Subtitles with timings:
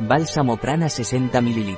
[0.00, 1.76] Bálsamo prana 60 ml.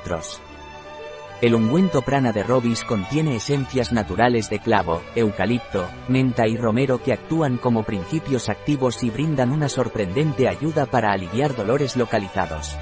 [1.41, 7.13] El ungüento prana de Robis contiene esencias naturales de clavo, eucalipto, menta y romero que
[7.13, 12.77] actúan como principios activos y brindan una sorprendente ayuda para aliviar dolores localizados.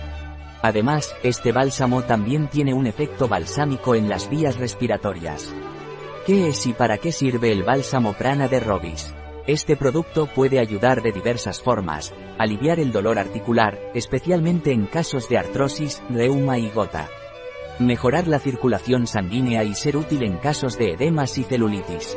[0.61, 5.55] Además, este bálsamo también tiene un efecto balsámico en las vías respiratorias.
[6.25, 9.13] ¿Qué es y para qué sirve el bálsamo prana de Robis?
[9.49, 15.39] Este producto puede ayudar de diversas formas, aliviar el dolor articular, especialmente en casos de
[15.39, 17.09] artrosis, reuma y gota
[17.79, 22.15] mejorar la circulación sanguínea y ser útil en casos de edemas y celulitis.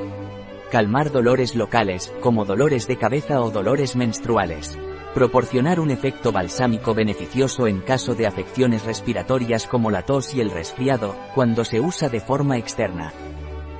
[0.71, 4.79] Calmar dolores locales, como dolores de cabeza o dolores menstruales.
[5.15, 10.51] Proporcionar un efecto balsámico beneficioso en caso de afecciones respiratorias como la tos y el
[10.51, 13.13] resfriado, cuando se usa de forma externa.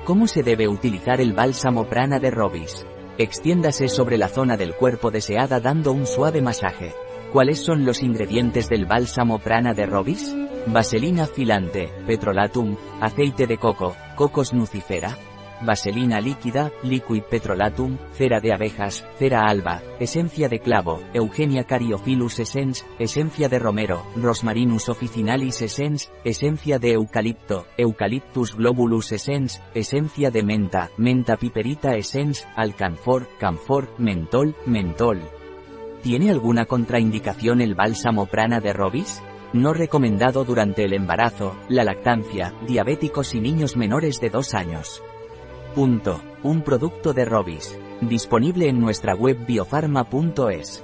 [0.05, 2.85] ¿Cómo se debe utilizar el bálsamo prana de Robis?
[3.17, 6.93] Extiéndase sobre la zona del cuerpo deseada dando un suave masaje.
[7.31, 10.35] ¿Cuáles son los ingredientes del bálsamo prana de Robis?
[10.65, 15.15] Vaselina filante, petrolatum, aceite de coco, cocos nucifera,
[15.65, 22.85] vaselina líquida, liquid petrolatum, cera de abejas, cera alba, esencia de clavo, Eugenia cariophilus essence,
[22.99, 30.89] esencia de romero, Rosmarinus officinalis essence, esencia de eucalipto, Eucalyptus globulus essence, esencia de menta,
[30.97, 35.21] menta piperita essence, alcanfor, camfor, mentol, mentol.
[36.01, 39.21] ¿Tiene alguna contraindicación el bálsamo prana de Robis?
[39.53, 45.03] No recomendado durante el embarazo, la lactancia, diabéticos y niños menores de 2 años.
[45.75, 47.75] Un producto de Robis.
[48.01, 50.83] Disponible en nuestra web biofarma.es.